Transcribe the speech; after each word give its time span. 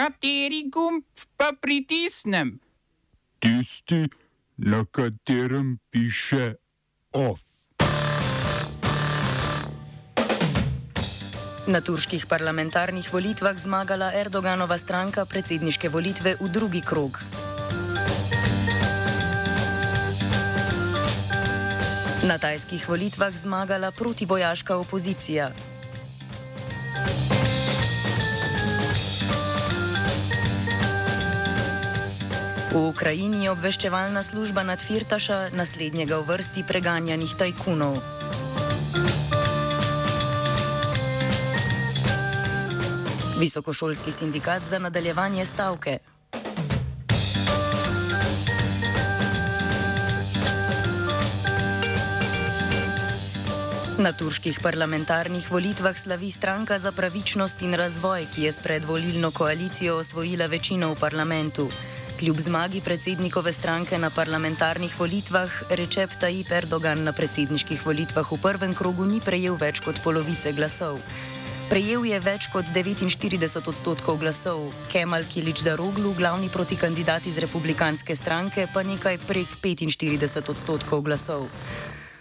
Kateri 0.00 0.62
gumb 0.72 1.04
pa 1.36 1.52
pritisnem? 1.52 2.54
Tisti, 3.36 4.08
na 4.56 4.80
katerem 4.88 5.76
piše 5.92 6.54
OF. 7.12 7.44
Na 11.68 11.80
turških 11.84 12.24
parlamentarnih 12.24 13.12
volitvah 13.12 13.60
zmagala 13.60 14.08
Erdoganova 14.16 14.78
stranka 14.80 15.26
predsedniške 15.28 15.92
volitve 15.92 16.32
v 16.40 16.48
drugi 16.48 16.80
krog. 16.80 17.20
Na 22.24 22.40
tajskih 22.40 22.88
volitvah 22.88 23.36
zmagala 23.36 23.92
protivojaška 23.92 24.80
opozicija. 24.80 25.52
V 32.70 32.78
Ukrajini 32.78 33.44
je 33.44 33.50
obveščevalna 33.50 34.22
služba 34.22 34.62
nad 34.62 34.78
Firtaša, 34.78 35.50
naslednjega 35.58 36.22
v 36.22 36.26
vrsti 36.30 36.62
preganjanih 36.62 37.34
tajkunov. 37.34 37.98
Visokošolski 43.42 44.14
sindikat 44.14 44.62
za 44.62 44.78
nadaljevanje 44.78 45.42
stavke. 45.50 45.98
Na 53.98 54.14
turških 54.14 54.62
parlamentarnih 54.62 55.50
volitvah 55.50 55.98
slavi 55.98 56.30
stranka 56.30 56.78
za 56.78 56.94
pravičnost 56.94 57.66
in 57.66 57.74
razvoj, 57.74 58.30
ki 58.30 58.46
je 58.46 58.52
s 58.52 58.62
predvolilno 58.62 59.34
koalicijo 59.34 59.98
osvojila 59.98 60.46
večino 60.46 60.94
v 60.94 61.00
parlamentu. 61.00 61.66
Kljub 62.20 62.40
zmagi 62.40 62.80
predsednikove 62.84 63.52
stranke 63.52 63.98
na 63.98 64.10
parlamentarnih 64.10 64.92
volitvah, 65.00 65.48
Recep 65.70 66.10
Tayyip 66.20 66.50
Erdogan 66.52 67.00
na 67.04 67.14
predsedniških 67.16 67.80
volitvah 67.86 68.28
v 68.28 68.36
prvem 68.42 68.74
krogu 68.76 69.06
ni 69.08 69.22
prejel 69.24 69.56
več 69.56 69.80
kot 69.80 70.02
polovice 70.04 70.52
glasov. 70.52 71.00
Prejel 71.70 72.04
je 72.04 72.18
več 72.20 72.50
kot 72.52 72.68
49 72.76 73.70
odstotkov 73.72 74.20
glasov, 74.20 74.68
Kemal 74.92 75.24
Kilič 75.24 75.64
Daroglu, 75.64 76.12
glavni 76.12 76.52
protikandidat 76.52 77.24
iz 77.24 77.40
republikanske 77.40 78.12
stranke, 78.12 78.68
pa 78.68 78.84
nekaj 78.84 79.16
prek 79.24 79.56
45 79.64 80.52
odstotkov 80.52 81.00
glasov. 81.08 81.48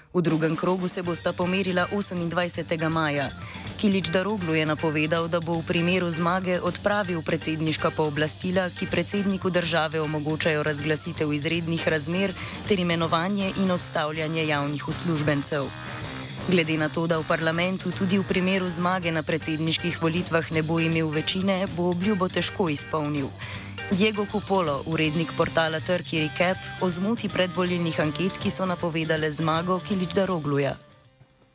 V 0.10 0.22
drugem 0.22 0.56
krogu 0.58 0.88
se 0.88 1.04
bosta 1.06 1.34
pomerila 1.34 1.86
28. 1.94 2.90
maja. 2.90 3.30
Kilič 3.78 4.10
Daroglu 4.10 4.58
je 4.58 4.66
napovedal, 4.66 5.30
da 5.30 5.38
bo 5.38 5.62
v 5.62 5.68
primeru 5.70 6.10
zmage 6.10 6.58
odpravil 6.58 7.22
predsedniška 7.22 7.94
pooblastila, 7.94 8.74
ki 8.74 8.90
predsedniku 8.90 9.54
države 9.54 10.02
omogočajo 10.02 10.66
razglasitev 10.66 11.30
izrednih 11.30 11.86
razmer 11.86 12.34
ter 12.66 12.82
imenovanje 12.82 13.54
in 13.62 13.70
odstavljanje 13.70 14.50
javnih 14.50 14.88
uslužbencev. 14.90 15.70
Glede 16.50 16.78
na 16.82 16.90
to, 16.90 17.06
da 17.06 17.22
v 17.22 17.30
parlamentu 17.30 17.94
tudi 17.94 18.18
v 18.18 18.26
primeru 18.26 18.66
zmage 18.66 19.14
na 19.14 19.22
predsedniških 19.22 20.02
volitvah 20.02 20.52
ne 20.52 20.66
bo 20.66 20.82
imel 20.82 21.14
večine, 21.14 21.70
bo 21.78 21.94
obljubo 21.94 22.26
težko 22.26 22.74
izpolnil. 22.74 23.30
Diego 23.92 24.24
Cupolo, 24.26 24.84
urednik 24.86 25.32
portala 25.34 25.80
Turkey 25.84 26.30
Recap, 26.30 26.58
o 26.82 26.90
zmoti 26.90 27.26
predvolilnih 27.26 28.00
anket, 28.00 28.38
ki 28.38 28.50
so 28.50 28.66
napovedale 28.66 29.32
zmago 29.34 29.80
Kilič 29.82 30.14
Darogluja. 30.14 30.78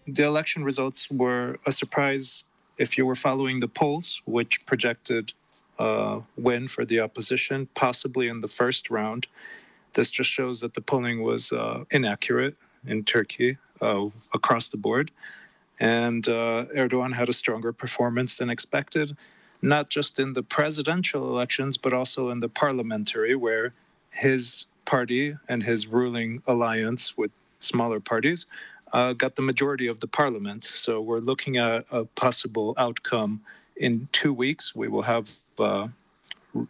The 0.09 0.25
election 0.25 0.65
results 0.65 1.09
were 1.11 1.59
a 1.67 1.71
surprise 1.71 2.45
if 2.77 2.99
you 2.99 3.07
were 3.07 3.15
following 3.15 3.61
the 3.61 3.69
polls, 3.69 4.21
which 4.27 4.67
projected 4.67 5.33
a 5.79 6.21
win 6.37 6.67
for 6.67 6.85
the 6.85 6.99
opposition, 6.99 7.69
possibly 7.75 8.27
in 8.27 8.41
the 8.41 8.49
first 8.49 8.91
round. 8.91 9.29
This 9.93 10.11
just 10.11 10.31
shows 10.31 10.61
that 10.61 10.75
the 10.75 10.81
polling 10.81 11.23
was 11.23 11.53
uh, 11.53 11.85
inaccurate 11.93 12.57
in 12.85 13.05
Turkey 13.05 13.57
uh, 13.81 14.07
across 14.33 14.69
the 14.69 14.77
board. 14.77 15.13
And 15.79 16.27
uh, 16.27 16.67
Erdogan 16.75 17.13
had 17.13 17.29
a 17.29 17.33
stronger 17.33 17.73
performance 17.73 18.39
than 18.39 18.51
expected. 18.51 19.17
Not 19.65 19.89
just 19.89 20.19
in 20.19 20.35
the 20.35 20.43
presidential 20.43 21.29
elections, 21.31 21.77
but 21.77 21.93
also 21.93 22.31
in 22.31 22.41
the 22.41 22.49
parliamentary, 22.49 23.35
where 23.35 23.73
his 24.11 24.67
party 24.85 25.35
and 25.49 25.63
his 25.63 25.87
ruling 25.87 26.43
alliance 26.47 27.17
with 27.17 27.31
smaller 27.61 27.99
parties 27.99 28.47
uh, 28.93 29.15
got 29.15 29.35
the 29.35 29.43
majority 29.43 29.87
of 29.87 29.99
the 30.01 30.07
parliament. 30.07 30.63
So 30.63 31.01
we're 31.01 31.19
looking 31.19 31.57
at 31.57 31.87
a 31.91 32.05
possible 32.05 32.75
outcome 32.77 33.41
in 33.77 34.07
two 34.13 34.35
weeks. 34.35 34.75
We 34.77 34.89
will 34.89 35.03
have 35.03 35.31
uh, 35.59 35.89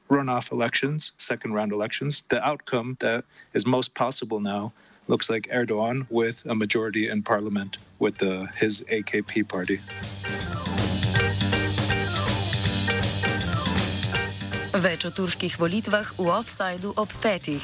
runoff 0.08 0.52
elections, 0.52 1.12
second 1.18 1.52
round 1.52 1.72
elections. 1.72 2.24
The 2.28 2.46
outcome 2.46 2.96
that 3.00 3.24
is 3.52 3.66
most 3.66 3.94
possible 3.94 4.40
now 4.40 4.72
looks 5.08 5.28
like 5.28 5.48
Erdogan 5.52 6.06
with 6.08 6.46
a 6.46 6.54
majority 6.54 7.08
in 7.08 7.22
parliament 7.22 7.76
with 7.98 8.16
the, 8.18 8.46
his 8.56 8.82
AKP 8.82 9.48
party. 9.48 9.80
Več 14.74 15.04
o 15.06 15.10
turških 15.14 15.54
volitvah 15.54 16.08
v 16.18 16.24
offsajdu 16.34 16.90
ob 16.98 17.06
petih. 17.22 17.62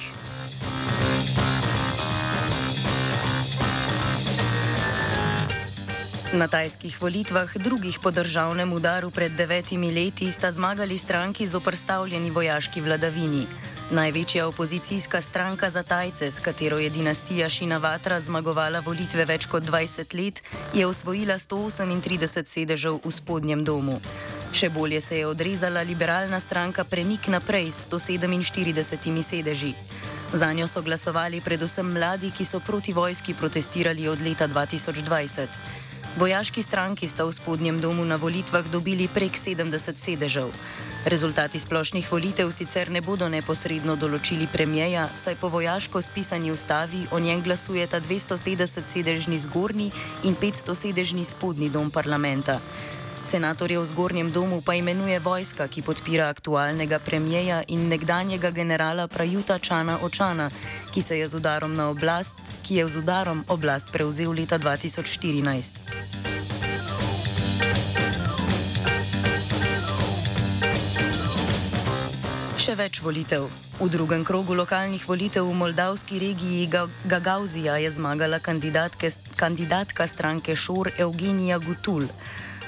Na 6.31 6.47
tajskih 6.47 6.95
volitvah, 7.03 7.51
drugih 7.59 7.99
po 7.99 8.15
državnem 8.15 8.71
udaru 8.71 9.11
pred 9.11 9.35
devetimi 9.35 9.91
leti, 9.91 10.31
sta 10.31 10.53
zmagali 10.55 10.95
stranki 10.95 11.51
z 11.51 11.59
oprstavljeni 11.59 12.31
vojaški 12.31 12.79
vladavini. 12.81 13.47
Največja 13.91 14.47
opozicijska 14.47 15.21
stranka 15.21 15.71
za 15.71 15.83
Tajce, 15.83 16.31
s 16.31 16.39
katero 16.39 16.79
je 16.79 16.91
dinastija 16.91 17.49
Šinavatra 17.49 18.21
zmagovala 18.21 18.87
volitve 18.87 19.25
več 19.27 19.51
kot 19.51 19.67
20 19.67 20.15
let, 20.15 20.43
je 20.75 20.87
osvojila 20.87 21.43
138 21.43 22.47
sedežev 22.47 23.01
v 23.03 23.11
spodnjem 23.11 23.65
domu. 23.67 23.99
Še 24.53 24.67
bolje 24.71 25.01
se 25.01 25.19
je 25.19 25.27
odrezala 25.27 25.83
liberalna 25.87 26.41
stranka 26.41 26.85
Premik 26.85 27.29
naprej 27.31 27.71
s 27.71 27.87
147 27.87 29.23
sedeži. 29.23 29.75
Za 30.33 30.53
njo 30.53 30.67
so 30.67 30.83
glasovali 30.83 31.41
predvsem 31.41 31.87
mladi, 31.87 32.31
ki 32.31 32.45
so 32.45 32.61
proti 32.61 32.93
vojski 32.93 33.35
protestirali 33.35 34.09
od 34.09 34.21
leta 34.21 34.49
2020. 34.49 35.47
Vojaški 36.19 36.63
stranki 36.63 37.07
sta 37.09 37.25
v 37.25 37.33
spodnjem 37.33 37.79
domu 37.81 38.05
na 38.05 38.17
volitvah 38.19 38.67
dobili 38.67 39.07
prek 39.09 39.39
70 39.39 39.95
sedežev. 39.95 40.51
Rezultati 41.07 41.59
splošnih 41.59 42.13
volitev 42.13 42.51
sicer 42.51 42.91
ne 42.91 43.01
bodo 43.01 43.29
neposredno 43.31 43.95
določili 43.97 44.51
premijeja, 44.51 45.07
saj 45.15 45.39
po 45.39 45.49
vojaško 45.49 46.03
spisani 46.03 46.51
ustavi 46.51 47.07
o 47.15 47.19
njem 47.23 47.43
glasujeta 47.47 48.01
250 48.03 48.91
sedežni 48.91 49.39
zgornji 49.39 49.93
in 50.27 50.35
500 50.35 50.75
sedežni 50.75 51.25
spodnji 51.25 51.71
dom 51.71 51.91
parlamenta. 51.91 52.59
Senatorje 53.25 53.79
v 53.79 53.87
zgornjem 53.87 54.33
domu 54.33 54.61
pa 54.65 54.75
imenuje 54.75 55.21
vojska, 55.21 55.69
ki 55.69 55.83
podpira 55.83 56.29
aktualnega 56.29 56.99
premijeja 56.99 57.63
in 57.69 57.89
nekdanjega 57.89 58.51
generala 58.51 59.09
Prajuta 59.09 59.59
Čana 59.59 59.99
Očana, 60.03 60.51
ki, 60.93 61.03
je 61.21 61.29
oblast, 61.91 62.35
ki 62.63 62.81
je 62.81 62.89
z 62.89 62.97
udarom 62.97 63.45
oblast 63.49 63.93
prevzel 63.93 64.33
leta 64.33 64.59
2014. 64.59 65.81
Še 72.61 72.75
več 72.77 72.99
volitev. 73.01 73.49
V 73.81 73.87
drugem 73.89 74.21
krogu 74.21 74.53
lokalnih 74.53 75.01
volitev 75.09 75.47
v 75.49 75.55
moldavski 75.57 76.19
regiji 76.21 76.69
Gagauzija 77.09 77.79
je 77.81 77.89
zmagala 77.91 78.37
kandidatka 78.41 80.07
stranke 80.07 80.57
Šor 80.57 80.93
Evgenija 80.99 81.57
Gutul. 81.59 82.05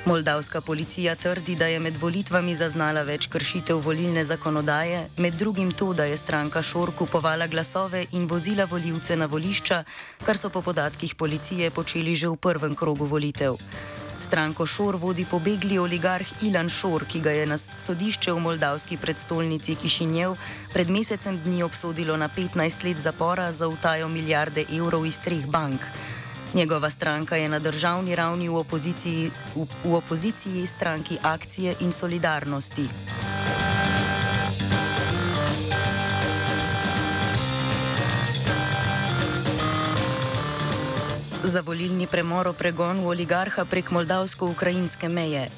Moldavska 0.05 0.61
policija 0.61 1.15
trdi, 1.15 1.55
da 1.57 1.67
je 1.67 1.79
med 1.79 1.97
volitvami 1.97 2.57
zaznala 2.59 3.05
več 3.07 3.29
kršitev 3.31 3.79
volilne 3.85 4.25
zakonodaje, 4.27 5.05
med 5.17 5.35
drugim 5.39 5.71
to, 5.71 5.93
da 5.95 6.09
je 6.11 6.17
stranka 6.19 6.63
Šor 6.63 6.91
kupovala 6.99 7.47
glasove 7.47 8.01
in 8.11 8.27
vozila 8.27 8.65
voljivce 8.65 9.17
na 9.17 9.29
volišča, 9.31 9.85
kar 10.27 10.37
so 10.37 10.51
po 10.51 10.63
podatkih 10.63 11.15
policije 11.15 11.71
počeli 11.71 12.17
že 12.17 12.29
v 12.29 12.37
prvem 12.37 12.75
krogu 12.75 13.07
volitev. 13.07 13.55
Stranko 14.21 14.67
Šor 14.67 14.97
vodi 14.97 15.25
pobegli 15.31 15.79
oligarh 15.79 16.43
Ilan 16.43 16.69
Šor, 16.69 17.05
ki 17.07 17.21
ga 17.21 17.31
je 17.31 17.47
na 17.47 17.59
sodišče 17.59 18.33
v 18.33 18.43
moldavski 18.43 18.97
predstolnici 18.97 19.77
Kišinjev 19.79 20.35
pred 20.75 20.91
mesecem 20.91 21.39
dni 21.45 21.63
obsodilo 21.63 22.17
na 22.17 22.29
15 22.29 22.85
let 22.89 22.99
zapora 22.99 23.53
za 23.53 23.69
utajo 23.69 24.09
milijarde 24.09 24.67
evrov 24.67 25.07
iz 25.07 25.21
treh 25.23 25.47
bank. 25.47 25.87
Njegova 26.55 26.91
stranka 26.91 27.37
je 27.37 27.49
na 27.49 27.59
državni 27.59 28.15
ravni 28.17 28.49
v 28.49 28.57
opoziciji, 28.57 29.31
v, 29.55 29.65
v 29.85 29.95
opoziciji 29.95 30.67
stranki 30.67 31.19
akcije 31.23 31.75
in 31.81 31.93
solidarnosti. 31.93 32.89
Za 41.45 41.61
volilni 41.61 42.07
premor 42.07 42.49
o 42.49 42.53
pregonu 42.53 43.09
oligarha 43.09 43.65
prek 43.65 43.91
moldavsko-ukrajinske 43.91 45.09
meje. 45.09 45.49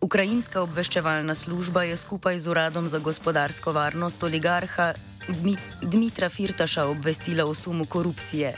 Ukrajinska 0.00 0.62
obveščevalna 0.62 1.34
služba 1.34 1.82
je 1.82 1.96
skupaj 1.96 2.38
z 2.38 2.48
Uradom 2.48 2.88
za 2.88 2.98
gospodarsko 2.98 3.72
varnost 3.72 4.22
oligarha 4.22 4.94
Dmitra 5.82 6.28
Firtaša 6.28 6.86
obvestila 6.86 7.44
o 7.44 7.54
sumu 7.54 7.84
korupcije. 7.86 8.56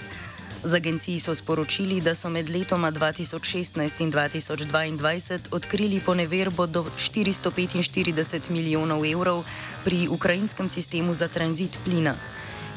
Z 0.65 0.75
agenciji 0.75 1.21
so 1.21 1.35
sporočili, 1.35 2.01
da 2.01 2.15
so 2.15 2.31
med 2.33 2.49
letoma 2.49 2.89
2016 2.93 4.01
in 4.01 4.13
2022 4.13 5.39
odkrili 5.51 6.01
poneverbo 6.01 6.67
do 6.67 6.87
445 6.97 8.51
milijonov 8.51 9.05
evrov 9.05 9.45
pri 9.85 10.09
ukrajinskem 10.09 10.69
sistemu 10.69 11.15
za 11.15 11.29
tranzit 11.29 11.79
plina. 11.85 12.17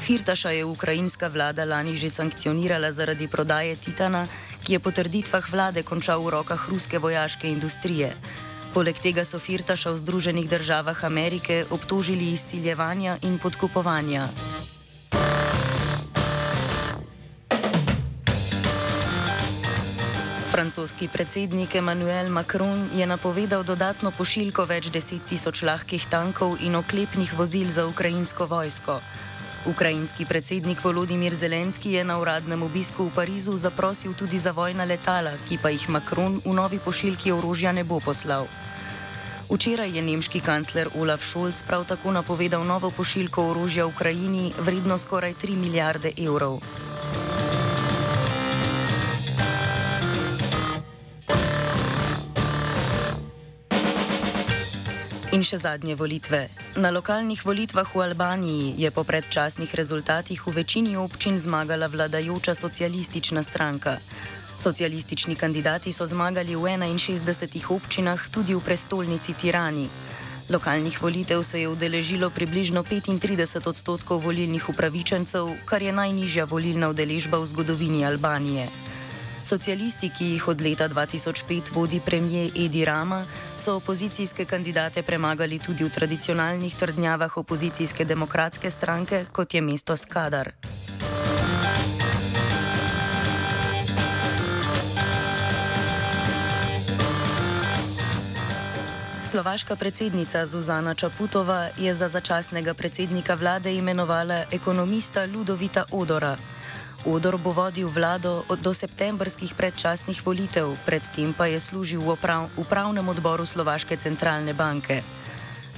Firtaša 0.00 0.50
je 0.50 0.64
ukrajinska 0.64 1.28
vlada 1.28 1.64
lani 1.64 1.96
že 1.96 2.10
sankcionirala 2.10 2.92
zaradi 2.92 3.28
prodaje 3.28 3.76
Titana, 3.76 4.26
ki 4.64 4.72
je 4.72 4.78
po 4.78 4.90
trditvah 4.90 5.50
vlade 5.52 5.82
končal 5.82 6.20
v 6.20 6.30
rokah 6.30 6.68
ruske 6.68 6.98
vojaške 6.98 7.48
industrije. 7.48 8.12
Poleg 8.74 9.00
tega 9.00 9.24
so 9.24 9.40
Firtaša 9.40 9.90
v 9.90 9.98
Združenih 9.98 10.48
državah 10.48 11.04
Amerike 11.04 11.64
obtožili 11.70 12.36
izsiljevanja 12.36 13.16
in 13.22 13.38
podkupovanja. 13.38 14.28
Francoski 20.58 21.06
predsednik 21.08 21.74
Emmanuel 21.74 22.30
Macron 22.30 22.90
je 22.90 23.06
napovedal 23.06 23.62
dodatno 23.62 24.10
pošiljko 24.10 24.64
več 24.66 24.88
deset 24.90 25.22
tisoč 25.30 25.60
lahkih 25.62 26.02
tankov 26.10 26.56
in 26.66 26.74
oklepnih 26.74 27.30
vozil 27.38 27.68
za 27.70 27.84
ukrajinsko 27.86 28.48
vojsko. 28.50 28.96
Ukrajinski 29.70 30.26
predsednik 30.26 30.82
Volodimir 30.82 31.30
Zelenski 31.30 31.92
je 31.92 32.02
na 32.04 32.18
uradnem 32.18 32.66
obisku 32.66 33.06
v 33.06 33.14
Parizu 33.14 33.54
zaprosil 33.54 34.18
tudi 34.18 34.42
za 34.42 34.50
vojna 34.50 34.82
letala, 34.82 35.36
ki 35.46 35.60
pa 35.62 35.70
jih 35.70 35.86
Macron 35.94 36.42
v 36.42 36.56
novi 36.58 36.82
pošiljki 36.82 37.30
orožja 37.38 37.70
ne 37.72 37.86
bo 37.86 38.00
poslal. 38.02 38.50
Včeraj 39.46 39.94
je 39.94 40.02
nemški 40.02 40.42
kancler 40.42 40.90
Olaf 40.98 41.22
Scholz 41.22 41.62
prav 41.62 41.86
tako 41.86 42.10
napovedal 42.10 42.66
novo 42.66 42.90
pošiljko 42.90 43.46
orožja 43.54 43.86
Ukrajini 43.86 44.50
vredno 44.58 44.98
skoraj 44.98 45.38
3 45.38 45.54
milijarde 45.54 46.12
evrov. 46.18 46.58
In 55.38 55.44
še 55.46 55.60
zadnje 55.62 55.94
volitve. 55.94 56.50
Na 56.82 56.90
lokalnih 56.90 57.38
volitvah 57.46 57.86
v 57.94 58.00
Albaniji 58.02 58.74
je 58.74 58.90
po 58.90 59.06
predčasnih 59.06 59.70
rezultatih 59.70 60.34
v 60.42 60.50
večini 60.50 60.96
občin 60.98 61.38
zmagala 61.38 61.86
vladajoča 61.86 62.58
socialistična 62.58 63.46
stranka. 63.46 64.02
Socialistični 64.58 65.38
kandidati 65.38 65.94
so 65.94 66.10
zmagali 66.10 66.58
v 66.58 66.74
61 66.74 67.70
občinah, 67.70 68.18
tudi 68.34 68.58
v 68.58 68.64
prestolnici 68.66 69.30
Tirani. 69.30 69.86
Lokalnih 70.50 70.98
volitev 70.98 71.46
se 71.46 71.62
je 71.62 71.70
udeležilo 71.70 72.34
približno 72.34 72.82
35 72.82 73.62
odstotkov 73.62 74.26
volilnih 74.26 74.68
upravičencev, 74.68 75.54
kar 75.70 75.86
je 75.86 75.94
najnižja 75.94 76.50
volilna 76.50 76.90
udeležba 76.90 77.38
v 77.38 77.46
zgodovini 77.46 78.02
Albanije. 78.02 78.87
Socialisti, 79.48 80.10
ki 80.12 80.24
jih 80.24 80.48
od 80.48 80.60
leta 80.60 80.88
2005 80.88 81.72
vodi 81.72 82.00
premijer 82.04 82.50
Edi 82.64 82.84
Rama, 82.84 83.24
so 83.56 83.76
opozicijske 83.76 84.44
kandidate 84.44 85.02
premagali 85.02 85.58
tudi 85.58 85.84
v 85.84 85.88
tradicionalnih 85.90 86.74
trdnjavah 86.76 87.36
opozicijske 87.36 88.04
demokratske 88.04 88.70
stranke, 88.70 89.24
kot 89.32 89.54
je 89.54 89.60
mesto 89.60 89.96
Skadar. 89.96 90.52
Slovaška 99.30 99.76
predsednica 99.76 100.46
Zuzana 100.46 100.94
Čaputova 100.94 101.68
je 101.78 101.94
za 101.94 102.08
začasnega 102.08 102.74
predsednika 102.74 103.34
vlade 103.34 103.74
imenovala 103.74 104.44
ekonomista 104.52 105.24
Ludovita 105.24 105.84
Odora. 105.90 106.36
Odor 107.06 107.38
bo 107.38 107.54
vodil 107.54 107.86
vlado 107.86 108.42
do 108.58 108.74
septembrskih 108.74 109.54
predčasnih 109.54 110.18
volitev, 110.26 110.74
predtem 110.82 111.30
pa 111.30 111.46
je 111.46 111.62
služil 111.62 112.02
v 112.02 112.18
upravnem 112.58 113.06
odboru 113.06 113.46
Slovaške 113.46 113.94
centralne 113.94 114.50
banke. 114.50 115.06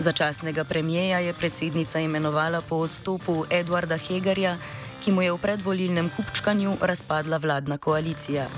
Začasnega 0.00 0.64
premijeja 0.64 1.20
je 1.20 1.36
predsednica 1.36 2.00
imenovala 2.00 2.64
po 2.64 2.80
odstopu 2.80 3.44
Eduarda 3.52 4.00
Hegarja, 4.00 4.56
ki 5.04 5.12
mu 5.12 5.20
je 5.20 5.32
v 5.32 5.42
predvolilnem 5.44 6.08
kupčkanju 6.08 6.80
razpadla 6.80 7.36
vladna 7.36 7.76
koalicija. 7.76 8.48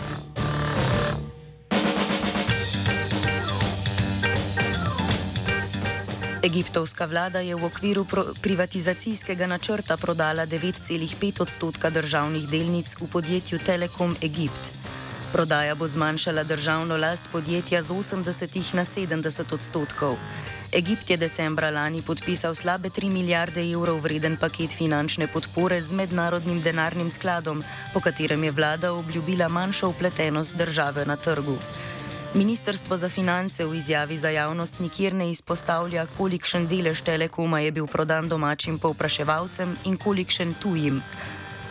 Egiptovska 6.43 7.07
vlada 7.07 7.39
je 7.39 7.55
v 7.55 7.65
okviru 7.65 8.03
privatizacijskega 8.43 9.47
načrta 9.47 9.97
prodala 9.97 10.43
9,5 10.43 11.43
odstotka 11.43 11.91
državnih 11.91 12.49
delnic 12.51 12.99
v 12.99 13.07
podjetju 13.07 13.59
Telekom 13.63 14.17
Egipt. 14.19 14.75
Prodaja 15.33 15.75
bo 15.79 15.87
zmanjšala 15.87 16.43
državno 16.43 16.97
last 16.97 17.31
podjetja 17.33 17.83
z 17.83 17.95
80 17.95 18.75
na 18.75 18.85
70 18.85 19.55
odstotkov. 19.55 20.19
Egipt 20.73 21.11
je 21.11 21.17
decembra 21.17 21.71
lani 21.71 22.03
podpisal 22.03 22.55
slabe 22.55 22.91
3 22.91 23.11
milijarde 23.11 23.63
evrov 23.63 24.03
vreden 24.03 24.37
paket 24.37 24.75
finančne 24.75 25.31
podpore 25.31 25.79
z 25.83 25.93
mednarodnim 25.93 26.61
denarnim 26.61 27.11
skladom, 27.11 27.63
po 27.95 28.01
katerem 28.01 28.45
je 28.45 28.51
vlada 28.51 28.93
obljubila 28.93 29.49
manjšo 29.49 29.89
upletenost 29.89 30.57
države 30.57 31.07
na 31.07 31.17
trgu. 31.17 31.59
Ministrstvo 32.35 32.97
za 32.97 33.09
finance 33.09 33.65
v 33.65 33.75
izjavi 33.75 34.19
za 34.19 34.29
javnost 34.29 34.81
nikjer 34.81 35.15
ne 35.15 35.31
izpostavlja, 35.31 36.07
kolikšen 36.17 36.65
delež 36.67 37.03
telekoma 37.05 37.61
je 37.61 37.73
bil 37.73 37.87
prodan 37.87 38.29
domačim 38.29 38.79
povpraševalcem 38.79 39.77
in 39.85 39.97
kolikšen 39.97 40.55
tujim. 40.55 41.03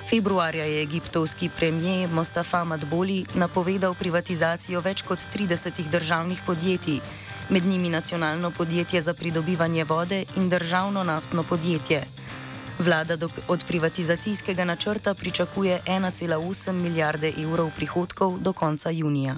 Februarja 0.10 0.66
je 0.66 0.82
egiptovski 0.84 1.50
premijer 1.50 2.10
Mostafa 2.14 2.64
Madboli 2.64 3.26
napovedal 3.34 3.96
privatizacijo 3.98 4.82
več 4.86 5.02
kot 5.02 5.20
30 5.34 5.90
državnih 5.90 6.42
podjetij, 6.46 7.02
med 7.50 7.66
njimi 7.66 7.90
nacionalno 7.90 8.52
podjetje 8.52 9.02
za 9.02 9.14
pridobivanje 9.14 9.84
vode 9.84 10.26
in 10.36 10.50
državno 10.50 11.04
naftno 11.04 11.44
podjetje. 11.44 12.04
Vlada 12.80 13.18
od 13.48 13.64
privatizacijskega 13.68 14.66
načrta 14.66 15.14
pričakuje 15.14 15.82
1,8 15.86 16.72
milijarde 16.72 17.34
evrov 17.38 17.72
prihodkov 17.76 18.40
do 18.40 18.54
konca 18.54 18.90
junija. 18.90 19.38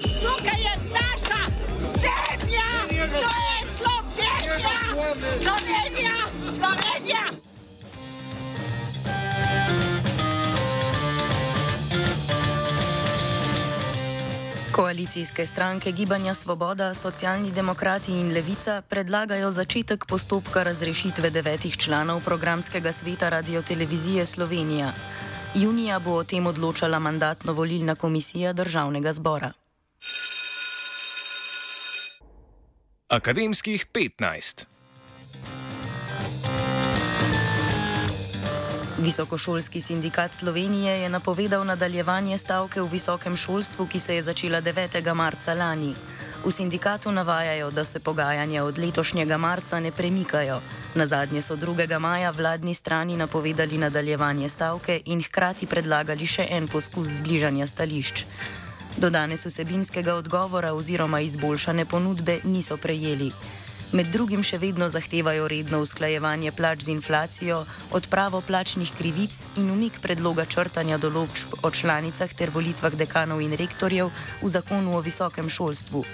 Koalicijske 14.71 15.45
stranke 15.45 15.91
Gibanja 15.91 16.33
Svoboda, 16.33 16.93
Socialni 16.93 17.51
demokrati 17.51 18.11
in 18.11 18.31
Levica 18.33 18.81
predlagajo 18.81 19.51
začetek 19.51 20.05
postopka 20.05 20.63
razrešitve 20.63 21.29
devetih 21.29 21.77
članov 21.77 22.21
programskega 22.25 22.91
sveta 22.91 23.29
radiotelevizije 23.29 24.25
Slovenija. 24.25 24.93
Junija 25.55 25.99
bo 25.99 26.11
o 26.11 26.23
tem 26.23 26.47
odločala 26.47 26.99
mandatno-volilna 26.99 27.95
komisija 27.95 28.53
državnega 28.53 29.13
zbora. 29.13 29.51
Akademskih 33.07 33.87
15. 33.93 34.70
Visokošolski 39.01 39.81
sindikat 39.81 40.35
Slovenije 40.35 41.01
je 41.01 41.09
napovedal 41.09 41.65
nadaljevanje 41.65 42.37
stavke 42.37 42.81
v 42.81 42.89
visokem 42.91 43.37
šolstvu, 43.37 43.87
ki 43.87 43.99
se 43.99 44.15
je 44.15 44.23
začela 44.23 44.61
9. 44.61 45.13
marca 45.13 45.53
lani. 45.53 45.95
V 46.45 46.51
sindikatu 46.51 47.11
navajajo, 47.11 47.71
da 47.71 47.83
se 47.83 47.99
pogajanja 47.99 48.63
od 48.63 48.77
letošnjega 48.77 49.37
marca 49.37 49.79
ne 49.79 49.91
premikajo. 49.91 50.59
Na 50.95 51.05
zadnje 51.05 51.41
so 51.41 51.57
2. 51.57 51.99
maja 51.99 52.31
vladni 52.31 52.73
strani 52.73 53.17
napovedali 53.17 53.77
nadaljevanje 53.77 54.49
stavke 54.49 55.01
in 55.05 55.23
hkrati 55.23 55.65
predlagali 55.65 56.27
še 56.27 56.45
en 56.49 56.67
poskus 56.67 57.07
zbližanja 57.07 57.67
stališč. 57.67 58.25
Do 58.97 59.09
danes 59.09 59.45
vsebinskega 59.45 60.13
odgovora 60.15 60.73
oziroma 60.73 61.19
izboljšane 61.19 61.85
ponudbe 61.85 62.39
niso 62.43 62.77
prejeli. 62.77 63.31
Med 63.91 64.07
drugim 64.07 64.39
še 64.39 64.55
vedno 64.55 64.87
zahtevajo 64.87 65.49
redno 65.51 65.81
usklajevanje 65.83 66.53
plač 66.55 66.85
z 66.85 66.93
inflacijo, 66.93 67.65
odpravo 67.91 68.39
plačnih 68.39 68.87
krivic 68.95 69.35
in 69.59 69.67
umik 69.73 69.97
predloga 69.99 70.45
črtanja 70.47 70.95
določb 70.95 71.57
o 71.59 71.71
članicah 71.75 72.31
ter 72.31 72.53
volitvah 72.55 72.95
dekanov 72.95 73.43
in 73.43 73.51
rektorjev 73.59 74.13
v 74.39 74.53
zakonu 74.55 74.95
o 74.95 75.03
visokem 75.03 75.51
šolstvu. 75.51 76.05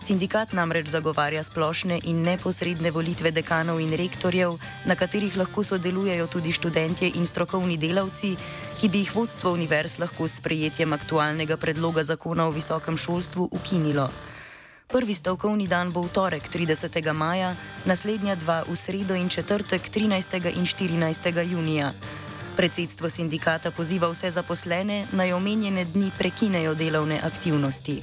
Sindikat 0.00 0.56
namreč 0.56 0.88
zagovarja 0.88 1.44
splošne 1.44 2.00
in 2.08 2.24
neposredne 2.24 2.90
volitve 2.96 3.28
dekanov 3.30 3.84
in 3.84 3.92
rektorjev, 3.92 4.56
na 4.88 4.96
katerih 4.96 5.36
lahko 5.36 5.60
sodelujejo 5.60 6.32
tudi 6.32 6.56
študentje 6.56 7.12
in 7.12 7.28
strokovni 7.28 7.76
delavci, 7.76 8.38
ki 8.80 8.88
bi 8.88 9.04
jih 9.04 9.12
vodstvo 9.20 9.52
univerz 9.52 10.00
lahko 10.00 10.24
s 10.24 10.40
sprejetjem 10.40 10.96
aktualnega 10.96 11.60
predloga 11.60 12.08
zakona 12.08 12.48
o 12.48 12.56
visokem 12.56 12.96
šolstvu 12.96 13.52
ukinilo. 13.52 14.08
Prvi 14.92 15.14
stavkovni 15.14 15.64
dan 15.64 15.88
bo 15.88 16.04
v 16.04 16.12
torek 16.12 16.52
30. 16.52 16.92
maja, 17.16 17.56
naslednja 17.88 18.36
dva 18.36 18.60
v 18.68 18.76
sredo 18.76 19.16
in 19.16 19.32
četrtek 19.32 19.88
13. 19.88 20.52
in 20.52 20.68
14. 20.68 21.32
junija. 21.48 21.92
Predsedstvo 22.56 23.08
sindikata 23.08 23.72
poziva 23.72 24.12
vse 24.12 24.28
zaposlene 24.30 25.08
naj 25.16 25.32
omenjene 25.32 25.88
dni 25.88 26.12
prekinejo 26.18 26.74
delovne 26.76 27.16
aktivnosti. 27.24 28.02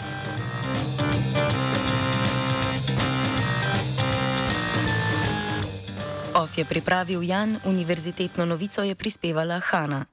OF 6.34 6.58
je 6.58 6.66
pripravil 6.66 7.22
Jan, 7.22 7.60
univerzitetno 7.70 8.46
novico 8.46 8.82
je 8.82 8.96
prispevala 8.96 9.62
Hanna. 9.62 10.10